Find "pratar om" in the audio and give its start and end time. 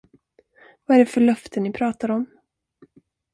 1.73-2.25